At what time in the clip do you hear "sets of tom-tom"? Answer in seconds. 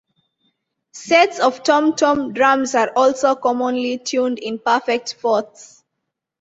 0.93-2.33